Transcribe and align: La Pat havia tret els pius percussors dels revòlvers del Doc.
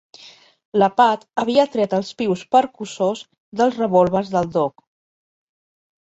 La 0.83 0.85
Pat 0.99 1.25
havia 1.41 1.65
tret 1.75 1.91
els 1.97 2.07
pius 2.21 2.43
percussors 2.55 3.21
dels 3.61 3.77
revòlvers 3.83 4.33
del 4.37 4.49
Doc. 4.57 4.83